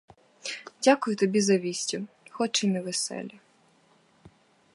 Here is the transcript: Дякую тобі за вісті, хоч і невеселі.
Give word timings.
Дякую 0.83 1.15
тобі 1.15 1.41
за 1.41 1.57
вісті, 1.57 2.03
хоч 2.31 2.63
і 2.63 2.67
невеселі. 2.67 3.39